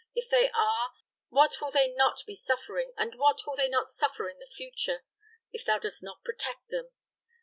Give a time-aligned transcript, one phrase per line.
[0.15, 0.93] If they are,
[1.29, 5.03] what will they not be suffering, and what will they not suffer in the future,
[5.51, 6.89] if thou dost not protect them?